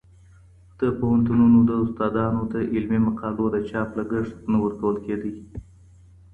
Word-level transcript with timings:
د 0.79 0.81
پوهنتونونو 0.97 1.59
د 1.69 1.71
استادانو 1.83 2.41
د 2.53 2.55
علمي 2.73 2.99
مقالو 3.07 3.45
د 3.51 3.57
چاپ 3.69 3.89
لګښت 3.99 4.35
نه 4.51 4.57
ورکول 4.63 4.95
کيده. 5.05 5.31